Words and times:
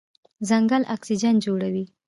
ځنګل 0.49 0.83
اکسیجن 0.95 1.35
جوړوي. 1.45 1.85